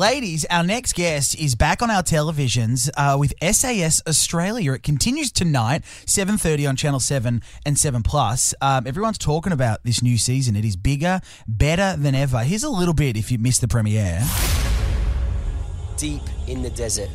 Ladies, 0.00 0.46
our 0.48 0.62
next 0.62 0.94
guest 0.94 1.38
is 1.38 1.54
back 1.54 1.82
on 1.82 1.90
our 1.90 2.02
televisions 2.02 2.88
uh, 2.96 3.18
with 3.18 3.34
SAS 3.42 4.00
Australia. 4.08 4.72
It 4.72 4.82
continues 4.82 5.30
tonight, 5.30 5.82
7.30 6.06 6.70
on 6.70 6.76
Channel 6.76 7.00
7 7.00 7.42
and 7.66 7.76
7 7.76 8.02
Plus. 8.02 8.54
Um, 8.62 8.86
everyone's 8.86 9.18
talking 9.18 9.52
about 9.52 9.84
this 9.84 10.02
new 10.02 10.16
season. 10.16 10.56
It 10.56 10.64
is 10.64 10.74
bigger, 10.74 11.20
better 11.46 11.96
than 11.98 12.14
ever. 12.14 12.38
Here's 12.38 12.64
a 12.64 12.70
little 12.70 12.94
bit 12.94 13.18
if 13.18 13.30
you 13.30 13.36
missed 13.36 13.60
the 13.60 13.68
premiere. 13.68 14.22
Deep 15.98 16.22
in 16.46 16.62
the 16.62 16.70
desert, 16.70 17.10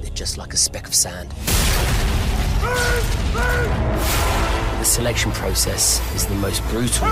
they're 0.00 0.14
just 0.14 0.38
like 0.38 0.52
a 0.52 0.56
speck 0.56 0.86
of 0.86 0.94
sand. 0.94 1.30
The 4.78 4.84
selection 4.84 5.32
process 5.32 6.00
is 6.14 6.24
the 6.24 6.36
most 6.36 6.62
brutal, 6.68 7.08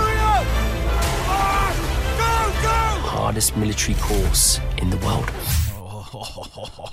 hardest 3.33 3.57
military 3.57 3.97
course 3.99 4.59
in 4.77 4.91
the 4.91 4.97
world. 4.97 5.27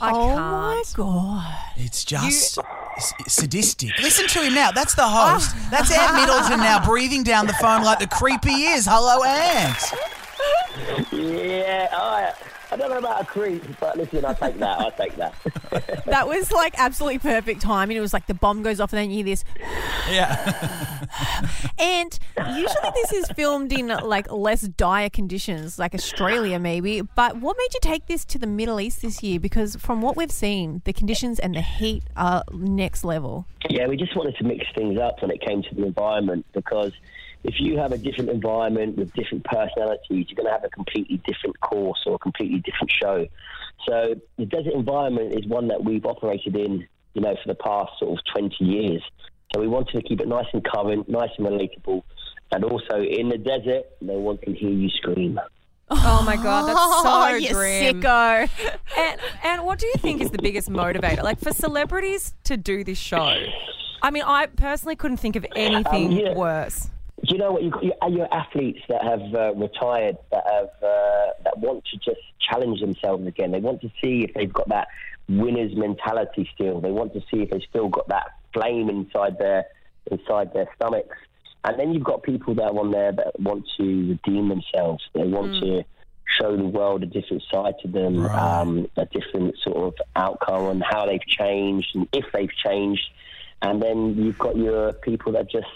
I 0.00 0.10
Oh 0.10 0.34
can't. 0.34 0.40
my 0.40 0.82
god. 0.94 1.54
It's 1.76 2.02
just 2.02 2.56
s- 2.96 3.12
sadistic. 3.28 3.90
Listen 4.00 4.26
to 4.28 4.38
him 4.42 4.54
now. 4.54 4.70
That's 4.72 4.94
the 4.94 5.06
host. 5.06 5.50
Ah. 5.52 5.68
That's 5.70 5.92
Ant 5.92 6.14
Middleton 6.14 6.60
now 6.60 6.82
breathing 6.82 7.22
down 7.24 7.46
the 7.46 7.52
phone 7.60 7.82
like 7.82 7.98
the 7.98 8.06
creepy 8.06 8.62
is. 8.72 8.86
Hello, 8.90 9.22
Ant. 9.22 9.76
Yeah, 11.12 11.88
I, 11.92 12.09
I 12.72 12.76
don't 12.76 12.90
know 12.90 12.98
about 12.98 13.22
a 13.22 13.24
creep, 13.24 13.62
but 13.80 13.96
listen, 13.96 14.24
I'll 14.24 14.34
take 14.34 14.58
that. 14.58 14.78
I'll 14.78 14.92
take 14.92 15.16
that. 15.16 15.34
That 16.06 16.26
was 16.26 16.50
like 16.50 16.74
absolutely 16.76 17.20
perfect 17.20 17.60
timing. 17.62 17.96
It 17.96 18.00
was 18.00 18.12
like 18.12 18.26
the 18.26 18.34
bomb 18.34 18.62
goes 18.62 18.80
off 18.80 18.92
and 18.92 18.98
then 18.98 19.10
you 19.10 19.16
hear 19.16 19.24
this. 19.24 19.44
Yeah. 20.10 20.96
And 21.78 22.18
usually 22.36 22.90
this 22.94 23.12
is 23.12 23.30
filmed 23.30 23.72
in 23.72 23.88
like 23.88 24.30
less 24.30 24.62
dire 24.62 25.08
conditions, 25.10 25.78
like 25.78 25.94
Australia 25.94 26.58
maybe. 26.58 27.00
But 27.00 27.36
what 27.38 27.56
made 27.56 27.72
you 27.74 27.80
take 27.80 28.06
this 28.06 28.24
to 28.26 28.38
the 28.38 28.46
Middle 28.46 28.80
East 28.80 29.02
this 29.02 29.22
year? 29.22 29.40
Because 29.40 29.76
from 29.76 30.02
what 30.02 30.16
we've 30.16 30.30
seen, 30.30 30.82
the 30.84 30.92
conditions 30.92 31.38
and 31.38 31.54
the 31.54 31.62
heat 31.62 32.02
are 32.16 32.44
next 32.52 33.04
level. 33.04 33.46
yeah, 33.68 33.86
we 33.86 33.96
just 33.96 34.16
wanted 34.16 34.36
to 34.36 34.44
mix 34.44 34.66
things 34.74 34.98
up 34.98 35.20
when 35.22 35.30
it 35.30 35.40
came 35.40 35.62
to 35.62 35.74
the 35.74 35.84
environment 35.84 36.44
because 36.52 36.92
if 37.44 37.54
you 37.58 37.78
have 37.78 37.92
a 37.92 37.98
different 37.98 38.30
environment 38.30 38.96
with 38.96 39.12
different 39.14 39.44
personalities, 39.44 40.26
you're 40.28 40.36
going 40.36 40.46
to 40.46 40.52
have 40.52 40.64
a 40.64 40.68
completely 40.68 41.16
different 41.26 41.58
course 41.60 42.00
or 42.06 42.16
a 42.16 42.18
completely 42.18 42.58
different 42.58 42.90
show. 43.02 43.26
So 43.88 44.14
the 44.36 44.46
desert 44.46 44.74
environment 44.74 45.34
is 45.34 45.46
one 45.46 45.68
that 45.68 45.82
we've 45.82 46.04
operated 46.04 46.54
in, 46.54 46.86
you 47.14 47.22
know, 47.22 47.34
for 47.42 47.48
the 47.48 47.54
past 47.54 47.92
sort 47.98 48.18
of 48.18 48.24
20 48.32 48.64
years. 48.64 49.02
So 49.54 49.60
we 49.60 49.68
wanted 49.68 49.92
to 50.00 50.02
keep 50.02 50.20
it 50.20 50.28
nice 50.28 50.46
and 50.52 50.64
current, 50.64 51.08
nice 51.08 51.30
and 51.38 51.46
relatable. 51.46 52.02
And 52.52 52.64
also 52.64 53.00
in 53.00 53.28
the 53.28 53.38
desert, 53.38 53.84
no 54.00 54.18
one 54.18 54.36
can 54.38 54.54
hear 54.54 54.70
you 54.70 54.90
scream. 54.90 55.40
Oh 55.92 56.22
my 56.24 56.36
god, 56.36 56.68
that's 56.68 56.78
oh, 56.80 57.28
so 57.30 57.34
you 57.36 57.52
grim. 57.52 58.00
sicko. 58.00 58.48
And 58.96 59.20
and 59.42 59.64
what 59.64 59.78
do 59.78 59.86
you 59.86 59.94
think 59.98 60.20
is 60.20 60.30
the 60.30 60.38
biggest 60.38 60.68
motivator? 60.68 61.22
Like 61.22 61.40
for 61.40 61.52
celebrities 61.52 62.34
to 62.44 62.56
do 62.56 62.84
this 62.84 62.98
show. 62.98 63.44
I 64.02 64.10
mean, 64.10 64.22
I 64.24 64.46
personally 64.46 64.96
couldn't 64.96 65.18
think 65.18 65.36
of 65.36 65.44
anything 65.56 66.06
Um, 66.06 66.12
yeah. 66.12 66.34
worse. 66.34 66.88
Do 67.24 67.34
you 67.34 67.38
know 67.38 67.52
what? 67.52 67.62
You've 67.62 67.72
got 67.72 67.84
your, 67.84 67.94
your 68.10 68.34
athletes 68.34 68.80
that 68.88 69.02
have 69.04 69.34
uh, 69.34 69.54
retired 69.54 70.16
that 70.30 70.44
have 70.50 70.70
uh, 70.82 71.32
that 71.44 71.58
want 71.58 71.84
to 71.92 71.96
just 71.98 72.20
challenge 72.40 72.80
themselves 72.80 73.26
again. 73.26 73.50
They 73.52 73.60
want 73.60 73.82
to 73.82 73.88
see 74.02 74.24
if 74.24 74.34
they've 74.34 74.52
got 74.52 74.68
that 74.70 74.88
winner's 75.28 75.74
mentality 75.76 76.48
still. 76.54 76.80
They 76.80 76.90
want 76.90 77.12
to 77.14 77.20
see 77.30 77.42
if 77.42 77.50
they've 77.50 77.62
still 77.68 77.88
got 77.88 78.08
that 78.08 78.28
flame 78.54 78.88
inside 78.88 79.38
their 79.38 79.66
inside 80.10 80.52
their 80.54 80.66
stomachs. 80.76 81.16
And 81.62 81.78
then 81.78 81.92
you've 81.92 82.04
got 82.04 82.22
people 82.22 82.54
that 82.54 82.64
are 82.64 82.78
on 82.78 82.90
there 82.90 83.12
that 83.12 83.38
want 83.38 83.68
to 83.76 83.82
redeem 83.84 84.48
themselves. 84.48 85.02
They 85.12 85.24
want 85.24 85.52
to 85.62 85.84
show 86.40 86.56
the 86.56 86.64
world 86.64 87.02
a 87.02 87.06
different 87.06 87.42
side 87.52 87.74
to 87.82 87.88
them, 87.88 88.20
Right. 88.24 88.60
um, 88.60 88.88
a 88.96 89.04
different 89.04 89.56
sort 89.62 89.76
of 89.76 89.94
outcome 90.16 90.62
on 90.64 90.80
how 90.80 91.04
they've 91.04 91.20
changed 91.26 91.94
and 91.94 92.08
if 92.12 92.24
they've 92.32 92.54
changed. 92.64 93.02
And 93.60 93.82
then 93.82 94.14
you've 94.16 94.38
got 94.38 94.56
your 94.56 94.94
people 94.94 95.32
that 95.32 95.50
just 95.50 95.66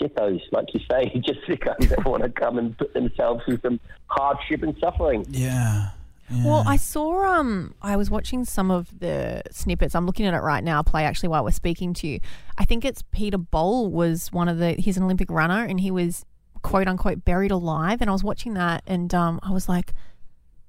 sickos, 0.00 0.40
like 0.52 0.72
you 0.74 0.80
say, 0.90 1.10
just 1.26 1.40
sickos 1.42 1.88
that 1.88 2.04
want 2.04 2.22
to 2.22 2.28
come 2.40 2.58
and 2.58 2.76
put 2.76 2.92
themselves 2.94 3.44
through 3.44 3.58
some 3.60 3.80
hardship 4.06 4.62
and 4.62 4.76
suffering. 4.78 5.24
Yeah. 5.28 5.90
Well, 6.30 6.64
I 6.66 6.76
saw 6.76 7.38
um 7.38 7.74
I 7.82 7.96
was 7.96 8.10
watching 8.10 8.44
some 8.44 8.70
of 8.70 8.98
the 8.98 9.42
snippets. 9.50 9.94
I'm 9.94 10.06
looking 10.06 10.26
at 10.26 10.34
it 10.34 10.38
right 10.38 10.64
now, 10.64 10.82
play 10.82 11.04
actually 11.04 11.28
while 11.28 11.44
we're 11.44 11.50
speaking 11.50 11.92
to 11.94 12.06
you. 12.06 12.20
I 12.56 12.64
think 12.64 12.84
it's 12.84 13.02
Peter 13.12 13.38
Bol 13.38 13.90
was 13.90 14.32
one 14.32 14.48
of 14.48 14.58
the 14.58 14.72
he's 14.72 14.96
an 14.96 15.04
Olympic 15.04 15.30
runner 15.30 15.64
and 15.64 15.80
he 15.80 15.90
was 15.90 16.24
quote 16.62 16.88
unquote 16.88 17.24
buried 17.26 17.50
alive 17.50 18.00
and 18.00 18.08
I 18.08 18.12
was 18.12 18.24
watching 18.24 18.54
that 18.54 18.82
and 18.86 19.12
um 19.14 19.38
I 19.42 19.50
was 19.50 19.68
like 19.68 19.92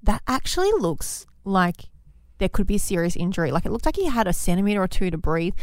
that 0.02 0.22
actually 0.28 0.70
looks 0.72 1.26
like 1.44 1.88
there 2.38 2.50
could 2.50 2.66
be 2.66 2.76
a 2.76 2.80
serious 2.80 3.16
injury. 3.16 3.50
Like 3.50 3.64
it 3.64 3.72
looked 3.72 3.86
like 3.86 3.96
he 3.96 4.06
had 4.06 4.26
a 4.26 4.32
centimeter 4.32 4.82
or 4.82 4.88
two 4.88 5.10
to 5.10 5.16
breathe. 5.16 5.54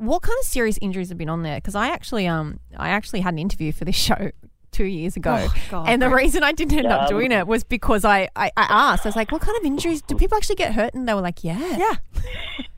What 0.00 0.22
kind 0.22 0.36
of 0.40 0.46
serious 0.46 0.78
injuries 0.80 1.10
have 1.10 1.18
been 1.18 1.28
on 1.28 1.42
there? 1.42 1.56
Because 1.56 1.74
I 1.74 1.88
actually 1.88 2.26
um 2.26 2.58
I 2.76 2.88
actually 2.88 3.20
had 3.20 3.34
an 3.34 3.38
interview 3.38 3.70
for 3.72 3.84
this 3.84 3.96
show 4.08 4.30
two 4.72 4.84
years 4.84 5.16
ago, 5.16 5.36
Oh, 5.38 5.54
God, 5.70 5.88
and 5.88 6.00
the 6.00 6.08
right. 6.08 6.22
reason 6.22 6.42
I 6.42 6.52
didn't 6.52 6.78
end 6.78 6.86
up 6.86 7.02
Um, 7.02 7.08
doing 7.08 7.32
it 7.32 7.46
was 7.46 7.64
because 7.64 8.04
I, 8.04 8.28
I 8.36 8.50
I 8.56 8.66
asked. 8.92 9.04
I 9.04 9.08
was 9.08 9.16
like, 9.16 9.30
"What 9.32 9.42
kind 9.42 9.58
of 9.58 9.64
injuries 9.64 10.00
do 10.02 10.14
people 10.14 10.36
actually 10.36 10.56
get 10.56 10.72
hurt?" 10.74 10.94
And 10.94 11.06
they 11.08 11.12
were 11.14 11.20
like, 11.20 11.44
"Yeah, 11.44 11.76
Yeah. 11.76 11.96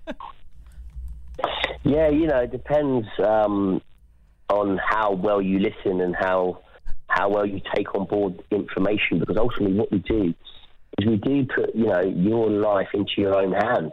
Yeah, 1.85 2.09
you 2.09 2.27
know, 2.29 2.39
it 2.41 2.53
depends 2.53 3.07
um, 3.19 3.83
on 4.49 4.79
how 4.79 5.13
well 5.13 5.43
you 5.43 5.59
listen 5.59 6.01
and 6.01 6.15
how 6.15 6.61
how 7.09 7.29
well 7.29 7.45
you 7.45 7.61
take 7.75 7.95
on 7.95 8.07
board 8.07 8.41
information. 8.51 9.19
Because 9.19 9.37
ultimately, 9.37 9.77
what 9.77 9.91
we 9.91 9.99
do 9.99 10.33
is 10.99 11.07
we 11.07 11.17
do 11.17 11.45
put 11.47 11.75
you 11.75 11.87
know 11.87 12.01
your 12.01 12.49
life 12.51 12.89
into 12.95 13.13
your 13.19 13.35
own 13.37 13.53
hands. 13.53 13.93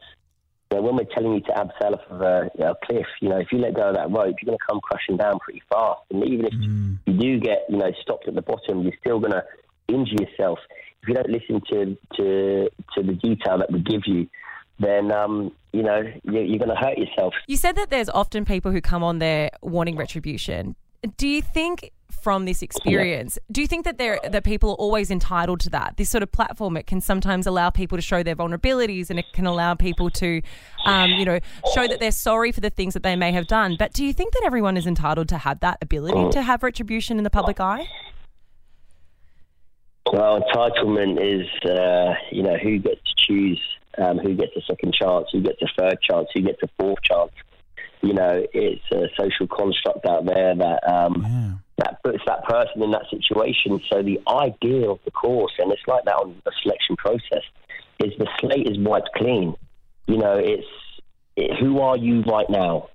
You 0.71 0.77
know, 0.77 0.83
when 0.83 0.97
we're 0.97 1.15
telling 1.15 1.33
you 1.33 1.41
to 1.41 1.51
abseil 1.51 1.93
off 1.93 2.11
of 2.11 2.21
a, 2.21 2.51
you 2.53 2.63
know, 2.63 2.71
a 2.71 2.85
cliff, 2.85 3.07
you 3.21 3.29
know, 3.29 3.37
if 3.37 3.51
you 3.51 3.57
let 3.57 3.73
go 3.73 3.89
of 3.89 3.95
that 3.95 4.11
rope, 4.11 4.35
you're 4.39 4.45
going 4.45 4.57
to 4.57 4.65
come 4.69 4.79
crashing 4.81 5.17
down 5.17 5.39
pretty 5.39 5.63
fast. 5.67 6.01
And 6.11 6.23
even 6.23 6.45
if 6.45 6.53
you 7.07 7.13
do 7.13 7.39
get, 7.39 7.65
you 7.69 7.77
know, 7.77 7.91
stopped 8.01 8.27
at 8.27 8.35
the 8.35 8.43
bottom, 8.43 8.83
you're 8.83 8.93
still 8.99 9.19
going 9.19 9.31
to 9.31 9.43
injure 9.87 10.15
yourself. 10.19 10.59
If 11.01 11.09
you 11.09 11.15
don't 11.15 11.29
listen 11.29 11.61
to, 11.71 11.97
to, 12.17 12.69
to 12.95 13.03
the 13.03 13.13
detail 13.13 13.57
that 13.57 13.71
we 13.71 13.79
give 13.79 14.01
you, 14.05 14.27
then, 14.77 15.11
um, 15.11 15.51
you 15.73 15.81
know, 15.81 16.03
you're, 16.23 16.43
you're 16.43 16.59
going 16.59 16.69
to 16.69 16.75
hurt 16.75 16.99
yourself. 16.99 17.33
You 17.47 17.57
said 17.57 17.75
that 17.75 17.89
there's 17.89 18.09
often 18.09 18.45
people 18.45 18.71
who 18.71 18.79
come 18.79 19.03
on 19.03 19.17
there 19.17 19.49
wanting 19.61 19.95
retribution. 19.95 20.75
Do 21.17 21.27
you 21.27 21.41
think 21.41 21.91
from 22.09 22.45
this 22.45 22.61
experience, 22.61 23.37
do 23.51 23.61
you 23.61 23.67
think 23.67 23.85
that 23.85 23.97
there 23.97 24.19
that 24.27 24.43
people 24.43 24.71
are 24.71 24.75
always 24.75 25.09
entitled 25.09 25.59
to 25.61 25.69
that? 25.69 25.95
This 25.97 26.09
sort 26.09 26.23
of 26.23 26.31
platform 26.31 26.75
it 26.75 26.87
can 26.87 27.01
sometimes 27.01 27.47
allow 27.47 27.69
people 27.69 27.97
to 27.97 28.01
show 28.01 28.23
their 28.23 28.35
vulnerabilities 28.35 29.09
and 29.09 29.17
it 29.19 29.25
can 29.33 29.45
allow 29.45 29.75
people 29.75 30.09
to 30.11 30.41
um, 30.85 31.11
you 31.11 31.25
know, 31.25 31.39
show 31.73 31.87
that 31.87 31.99
they're 31.99 32.11
sorry 32.11 32.51
for 32.51 32.61
the 32.61 32.69
things 32.69 32.93
that 32.93 33.03
they 33.03 33.15
may 33.15 33.31
have 33.31 33.47
done. 33.47 33.75
But 33.77 33.93
do 33.93 34.03
you 34.03 34.13
think 34.13 34.33
that 34.33 34.43
everyone 34.45 34.75
is 34.77 34.87
entitled 34.87 35.29
to 35.29 35.37
have 35.37 35.59
that 35.61 35.77
ability 35.81 36.31
to 36.31 36.41
have 36.41 36.63
retribution 36.63 37.17
in 37.17 37.23
the 37.23 37.29
public 37.29 37.59
eye? 37.59 37.87
Well, 40.11 40.41
entitlement 40.41 41.19
is, 41.21 41.47
uh, 41.69 42.15
you 42.31 42.41
know, 42.41 42.57
who 42.57 42.79
gets 42.79 43.01
to 43.03 43.13
choose 43.15 43.61
um, 43.97 44.17
who 44.17 44.35
gets 44.35 44.55
a 44.55 44.61
second 44.61 44.93
chance, 44.93 45.27
who 45.31 45.41
gets 45.41 45.61
a 45.61 45.67
third 45.77 45.97
chance, 46.01 46.29
who 46.33 46.41
gets 46.41 46.61
a 46.63 46.69
fourth 46.79 47.01
chance. 47.03 47.31
You 48.01 48.13
know, 48.13 48.45
it's 48.53 48.83
a 48.91 49.07
social 49.19 49.47
construct 49.47 50.05
out 50.05 50.25
there 50.25 50.55
that 50.55 50.89
um, 50.89 51.61
that 51.77 52.01
puts 52.03 52.19
that 52.27 52.43
person 52.45 52.81
in 52.81 52.91
that 52.91 53.05
situation. 53.09 53.81
So 53.91 54.01
the 54.01 54.19
idea 54.27 54.89
of 54.89 54.99
the 55.05 55.11
course, 55.11 55.53
and 55.59 55.71
it's 55.71 55.81
like 55.87 56.05
that 56.05 56.15
on 56.15 56.41
the 56.45 56.51
selection 56.61 56.95
process, 56.95 57.43
is 57.99 58.13
the 58.17 58.27
slate 58.39 58.67
is 58.67 58.77
wiped 58.77 59.09
clean. 59.15 59.55
You 60.07 60.17
know, 60.17 60.37
it's 60.37 60.67
it, 61.35 61.59
who 61.59 61.79
are 61.81 61.97
you 61.97 62.21
right 62.21 62.49
now? 62.49 62.89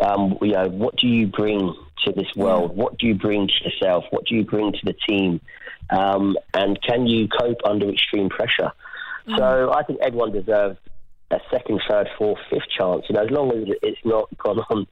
Um, 0.00 0.38
you 0.40 0.52
know, 0.52 0.68
what 0.68 0.96
do 0.96 1.06
you 1.06 1.26
bring 1.26 1.74
to 2.04 2.12
this 2.12 2.28
world? 2.34 2.76
What 2.76 2.98
do 2.98 3.06
you 3.06 3.14
bring 3.14 3.48
to 3.48 3.64
yourself? 3.64 4.04
What 4.10 4.24
do 4.26 4.34
you 4.34 4.44
bring 4.44 4.72
to 4.72 4.78
the 4.84 4.94
team? 5.08 5.40
Um, 5.90 6.36
and 6.54 6.80
can 6.82 7.06
you 7.06 7.28
cope 7.28 7.58
under 7.64 7.90
extreme 7.90 8.28
pressure? 8.28 8.72
So 9.36 9.72
I 9.72 9.82
think 9.84 10.00
everyone 10.02 10.32
deserves 10.32 10.78
a 11.30 11.38
second, 11.50 11.80
third, 11.88 12.08
fourth, 12.18 12.38
fifth 12.50 12.68
chance. 12.76 13.04
You 13.08 13.14
know, 13.14 13.24
as 13.24 13.30
long 13.30 13.50
as 13.52 13.74
it's 13.82 14.04
not 14.04 14.28
gone 14.38 14.60
on 14.70 14.86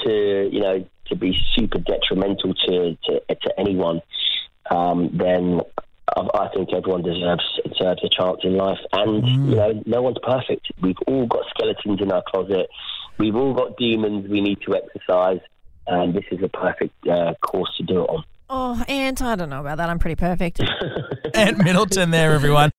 to 0.00 0.48
you 0.50 0.60
know 0.60 0.86
to 1.06 1.16
be 1.16 1.36
super 1.54 1.78
detrimental 1.78 2.54
to 2.54 2.96
to, 3.04 3.20
to 3.34 3.54
anyone, 3.58 4.00
um, 4.70 5.10
then 5.16 5.60
I, 6.16 6.28
I 6.34 6.48
think 6.54 6.72
everyone 6.72 7.02
deserves 7.02 7.44
deserves 7.64 8.02
a 8.04 8.08
chance 8.08 8.40
in 8.42 8.56
life. 8.56 8.78
And 8.92 9.26
you 9.50 9.56
know, 9.56 9.82
no 9.86 10.02
one's 10.02 10.18
perfect. 10.22 10.72
We've 10.80 10.98
all 11.06 11.26
got 11.26 11.44
skeletons 11.50 12.00
in 12.00 12.10
our 12.12 12.22
closet. 12.26 12.68
We've 13.18 13.36
all 13.36 13.54
got 13.54 13.76
demons 13.76 14.28
we 14.28 14.40
need 14.40 14.60
to 14.62 14.74
exercise. 14.74 15.40
And 15.86 16.14
this 16.14 16.24
is 16.30 16.42
a 16.42 16.48
perfect 16.48 16.94
uh, 17.06 17.34
course 17.42 17.70
to 17.76 17.82
do 17.82 18.04
it 18.04 18.08
on. 18.08 18.24
Oh, 18.48 18.82
and 18.88 19.20
I 19.20 19.36
don't 19.36 19.50
know 19.50 19.60
about 19.60 19.78
that. 19.78 19.90
I'm 19.90 19.98
pretty 19.98 20.16
perfect. 20.16 20.60
Ant 21.34 21.58
Middleton 21.64 22.10
there, 22.10 22.32
everyone. 22.32 22.70